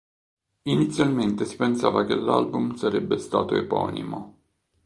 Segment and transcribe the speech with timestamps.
[0.63, 4.35] Inizialmente si pensava che l'album sarebbe stato eponimo.